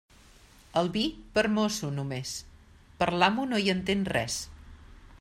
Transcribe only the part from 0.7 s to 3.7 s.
El vi, per mosso només; per l'amo, no